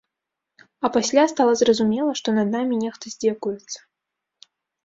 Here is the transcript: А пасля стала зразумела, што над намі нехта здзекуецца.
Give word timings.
А 0.83 0.89
пасля 0.95 1.25
стала 1.33 1.53
зразумела, 1.61 2.11
што 2.21 2.29
над 2.39 2.47
намі 2.57 2.81
нехта 2.85 3.05
здзекуецца. 3.15 3.79